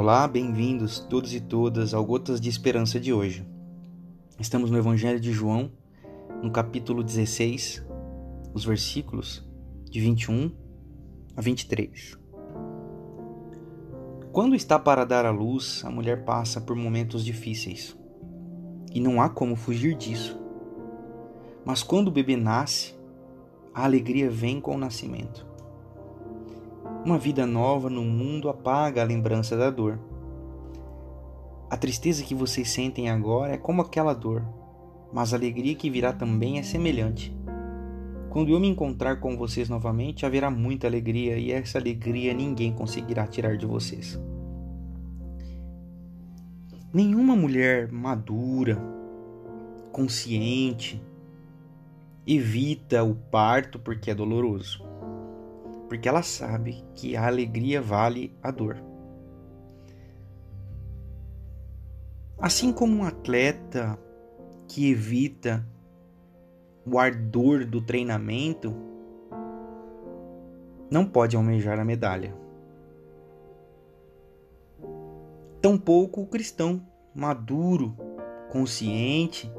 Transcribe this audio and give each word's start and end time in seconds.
Olá, 0.00 0.28
bem-vindos 0.28 1.00
todos 1.00 1.34
e 1.34 1.40
todas 1.40 1.92
ao 1.92 2.04
Gotas 2.06 2.40
de 2.40 2.48
Esperança 2.48 3.00
de 3.00 3.12
hoje. 3.12 3.44
Estamos 4.38 4.70
no 4.70 4.78
Evangelho 4.78 5.18
de 5.18 5.32
João, 5.32 5.72
no 6.40 6.52
capítulo 6.52 7.02
16, 7.02 7.84
os 8.54 8.64
versículos 8.64 9.44
de 9.90 9.98
21 10.00 10.52
a 11.36 11.40
23. 11.40 12.16
Quando 14.30 14.54
está 14.54 14.78
para 14.78 15.04
dar 15.04 15.26
à 15.26 15.32
luz, 15.32 15.82
a 15.84 15.90
mulher 15.90 16.24
passa 16.24 16.60
por 16.60 16.76
momentos 16.76 17.24
difíceis 17.24 17.98
e 18.94 19.00
não 19.00 19.20
há 19.20 19.28
como 19.28 19.56
fugir 19.56 19.96
disso. 19.96 20.38
Mas 21.64 21.82
quando 21.82 22.06
o 22.06 22.12
bebê 22.12 22.36
nasce, 22.36 22.94
a 23.74 23.84
alegria 23.84 24.30
vem 24.30 24.60
com 24.60 24.76
o 24.76 24.78
nascimento. 24.78 25.44
Uma 27.08 27.18
vida 27.18 27.46
nova 27.46 27.88
no 27.88 28.04
mundo 28.04 28.50
apaga 28.50 29.00
a 29.00 29.04
lembrança 29.04 29.56
da 29.56 29.70
dor. 29.70 29.98
A 31.70 31.74
tristeza 31.74 32.22
que 32.22 32.34
vocês 32.34 32.68
sentem 32.68 33.08
agora 33.08 33.54
é 33.54 33.56
como 33.56 33.80
aquela 33.80 34.12
dor, 34.12 34.44
mas 35.10 35.32
a 35.32 35.38
alegria 35.38 35.74
que 35.74 35.88
virá 35.88 36.12
também 36.12 36.58
é 36.58 36.62
semelhante. 36.62 37.34
Quando 38.28 38.50
eu 38.50 38.60
me 38.60 38.68
encontrar 38.68 39.20
com 39.20 39.38
vocês 39.38 39.70
novamente, 39.70 40.26
haverá 40.26 40.50
muita 40.50 40.86
alegria 40.86 41.38
e 41.38 41.50
essa 41.50 41.78
alegria 41.78 42.34
ninguém 42.34 42.74
conseguirá 42.74 43.26
tirar 43.26 43.56
de 43.56 43.64
vocês. 43.64 44.20
Nenhuma 46.92 47.34
mulher 47.34 47.90
madura, 47.90 48.78
consciente, 49.92 51.02
evita 52.26 53.02
o 53.02 53.14
parto 53.14 53.78
porque 53.78 54.10
é 54.10 54.14
doloroso 54.14 54.87
porque 55.88 56.08
ela 56.08 56.22
sabe 56.22 56.84
que 56.94 57.16
a 57.16 57.26
alegria 57.26 57.80
vale 57.80 58.36
a 58.42 58.50
dor. 58.50 58.76
Assim 62.38 62.72
como 62.72 62.98
um 62.98 63.04
atleta 63.04 63.98
que 64.68 64.90
evita 64.90 65.66
o 66.86 66.98
ardor 66.98 67.64
do 67.64 67.80
treinamento 67.80 68.74
não 70.90 71.04
pode 71.04 71.36
almejar 71.36 71.78
a 71.78 71.84
medalha. 71.84 72.34
Tampouco 75.60 76.22
o 76.22 76.26
cristão 76.26 76.80
maduro, 77.14 77.96
consciente, 78.50 79.52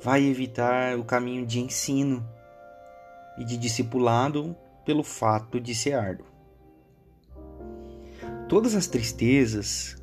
vai 0.00 0.22
evitar 0.22 0.96
o 0.98 1.04
caminho 1.04 1.44
de 1.44 1.60
ensino 1.60 2.24
e 3.36 3.44
de 3.44 3.56
discipulado 3.56 4.56
pelo 4.84 5.02
fato 5.02 5.60
de 5.60 5.74
ser 5.74 5.94
árduo. 5.94 6.26
Todas 8.48 8.74
as 8.74 8.86
tristezas, 8.86 9.96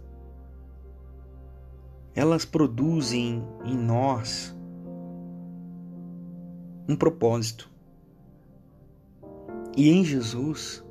elas 2.16 2.44
produzem 2.44 3.44
em 3.64 3.78
nós 3.78 4.56
um 6.88 6.96
propósito. 6.96 7.70
E 9.78 9.90
em 9.90 10.04
Jesus, 10.04 10.84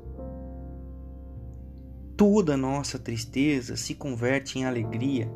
toda 2.17 2.57
nossa 2.57 2.97
tristeza 2.97 3.75
se 3.75 3.93
converte 3.93 4.57
em 4.57 4.65
alegria, 4.65 5.31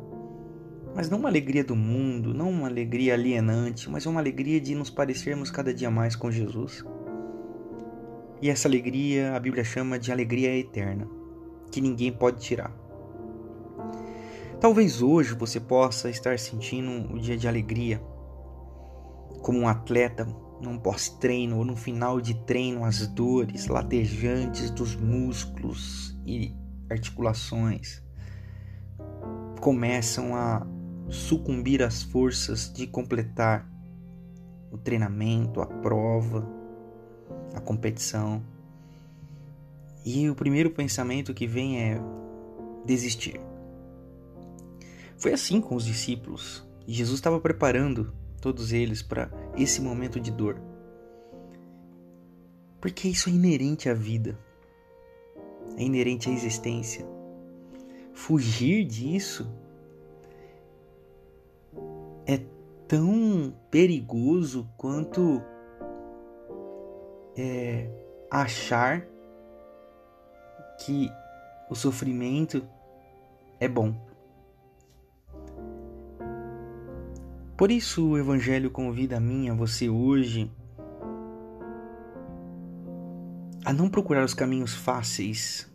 mas 0.94 1.10
não 1.10 1.18
uma 1.18 1.28
alegria 1.28 1.62
do 1.62 1.76
mundo, 1.76 2.32
não 2.32 2.50
uma 2.50 2.66
alegria 2.66 3.14
alienante, 3.14 3.88
mas 3.88 4.06
uma 4.06 4.18
alegria 4.18 4.60
de 4.60 4.74
nos 4.74 4.90
parecermos 4.90 5.50
cada 5.50 5.72
dia 5.72 5.90
mais 5.90 6.16
com 6.16 6.30
Jesus. 6.30 6.84
E 8.40 8.50
essa 8.50 8.68
alegria 8.68 9.34
a 9.34 9.40
Bíblia 9.40 9.64
chama 9.64 9.98
de 9.98 10.12
alegria 10.12 10.56
eterna, 10.56 11.08
que 11.70 11.80
ninguém 11.80 12.12
pode 12.12 12.40
tirar. 12.40 12.72
Talvez 14.60 15.02
hoje 15.02 15.34
você 15.34 15.60
possa 15.60 16.08
estar 16.08 16.38
sentindo 16.38 16.90
um 16.90 17.18
dia 17.18 17.36
de 17.36 17.46
alegria, 17.46 18.00
como 19.42 19.60
um 19.60 19.68
atleta 19.68 20.26
num 20.60 20.78
pós-treino 20.78 21.58
ou 21.58 21.64
no 21.64 21.76
final 21.76 22.20
de 22.20 22.34
treino, 22.44 22.84
as 22.84 23.06
dores 23.06 23.66
latejantes 23.66 24.70
dos 24.70 24.96
músculos 24.96 26.16
e 26.24 26.54
articulações 26.90 28.02
começam 29.60 30.34
a 30.34 30.66
sucumbir 31.08 31.82
às 31.82 32.02
forças 32.02 32.72
de 32.72 32.86
completar 32.86 33.68
o 34.70 34.78
treinamento, 34.78 35.60
a 35.60 35.66
prova, 35.66 36.48
a 37.56 37.60
competição. 37.60 38.42
E 40.04 40.28
o 40.30 40.34
primeiro 40.34 40.70
pensamento 40.70 41.34
que 41.34 41.46
vem 41.46 41.80
é 41.80 42.00
desistir. 42.84 43.40
Foi 45.16 45.32
assim 45.32 45.60
com 45.60 45.74
os 45.74 45.84
discípulos. 45.84 46.64
Jesus 46.86 47.18
estava 47.18 47.40
preparando 47.40 48.12
todos 48.40 48.72
eles 48.72 49.02
para 49.02 49.30
esse 49.56 49.80
momento 49.80 50.20
de 50.20 50.30
dor. 50.30 50.60
Porque 52.80 53.08
isso 53.08 53.28
é 53.28 53.32
inerente 53.32 53.88
à 53.88 53.94
vida, 53.94 54.38
é 55.76 55.82
inerente 55.82 56.28
à 56.28 56.32
existência. 56.32 57.04
Fugir 58.12 58.84
disso 58.84 59.50
é 62.26 62.38
tão 62.86 63.52
perigoso 63.70 64.68
quanto 64.76 65.42
é, 67.36 67.90
achar 68.30 69.06
que 70.84 71.10
o 71.68 71.74
sofrimento 71.74 72.66
é 73.60 73.68
bom. 73.68 73.94
Por 77.56 77.70
isso 77.70 78.10
o 78.10 78.18
Evangelho 78.18 78.70
convida 78.70 79.16
a 79.16 79.20
mim, 79.20 79.48
a 79.48 79.54
você 79.54 79.88
hoje, 79.88 80.50
a 83.64 83.72
não 83.72 83.88
procurar 83.88 84.24
os 84.24 84.34
caminhos 84.34 84.74
fáceis 84.74 85.70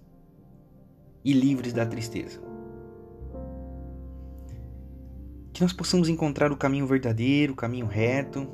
e 1.26 1.34
livres 1.34 1.74
da 1.74 1.86
tristeza. 1.86 2.40
Que 5.52 5.62
nós 5.62 5.74
possamos 5.74 6.08
encontrar 6.08 6.52
o 6.52 6.58
caminho 6.58 6.86
verdadeiro, 6.86 7.54
o 7.54 7.56
caminho 7.56 7.88
reto, 7.88 8.48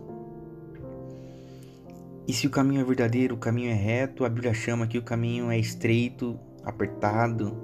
e 2.27 2.33
se 2.33 2.45
o 2.45 2.49
caminho 2.49 2.81
é 2.81 2.83
verdadeiro, 2.83 3.35
o 3.35 3.37
caminho 3.37 3.71
é 3.71 3.73
reto, 3.73 4.25
a 4.25 4.29
Bíblia 4.29 4.53
chama 4.53 4.85
que 4.85 4.97
o 4.97 5.03
caminho 5.03 5.49
é 5.49 5.57
estreito, 5.57 6.37
apertado, 6.61 7.57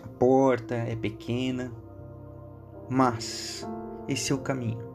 a 0.00 0.06
porta 0.06 0.76
é 0.76 0.94
pequena, 0.94 1.72
mas 2.88 3.66
esse 4.06 4.30
é 4.30 4.34
o 4.34 4.38
caminho. 4.38 4.94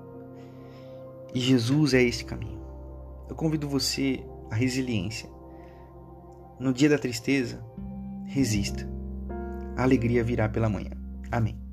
E 1.33 1.39
Jesus 1.41 1.93
é 1.93 2.01
esse 2.01 2.23
caminho. 2.23 2.61
Eu 3.27 3.35
convido 3.35 3.67
você 3.67 4.23
à 4.49 4.55
resiliência. 4.55 5.29
No 6.57 6.71
dia 6.71 6.87
da 6.87 6.97
tristeza, 6.97 7.61
resista. 8.25 8.89
A 9.75 9.83
alegria 9.83 10.23
virá 10.23 10.47
pela 10.47 10.69
manhã. 10.69 10.91
Amém. 11.29 11.68